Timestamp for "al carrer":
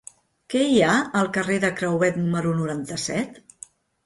1.19-1.57